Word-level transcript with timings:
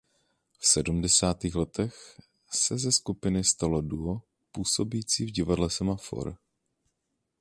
V 0.59 0.67
sedmdesátých 0.67 1.55
letech 1.55 2.21
se 2.53 2.77
ze 2.77 2.91
skupiny 2.91 3.43
stalo 3.43 3.81
duo 3.81 4.21
působící 4.51 5.25
v 5.25 5.31
divadle 5.31 5.69
Semafor. 5.69 6.37